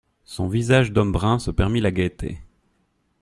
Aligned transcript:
Son 0.23 0.47
visage 0.47 0.91
d'homme 0.91 1.11
brun 1.11 1.37
se 1.37 1.51
permit 1.51 1.79
la 1.79 1.91
gaieté. 1.91 2.39